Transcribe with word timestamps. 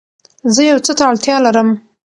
زه 0.53 0.61
يو 0.71 0.77
څه 0.85 0.91
ته 0.97 1.03
اړتيا 1.09 1.35
لرم 1.45 1.69